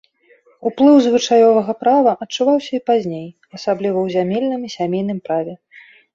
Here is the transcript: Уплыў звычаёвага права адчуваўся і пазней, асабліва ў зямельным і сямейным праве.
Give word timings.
Уплыў 0.69 0.95
звычаёвага 1.07 1.75
права 1.83 2.11
адчуваўся 2.27 2.71
і 2.79 2.81
пазней, 2.91 3.27
асабліва 3.59 3.99
ў 4.05 4.07
зямельным 4.17 4.61
і 4.71 4.77
сямейным 4.79 5.19
праве. 5.31 5.55